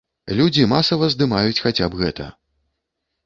Людзі 0.37 0.63
масава 0.71 1.09
здымаюць 1.15 1.61
хаця 1.65 1.85
б 1.97 2.01
гэта. 2.01 2.25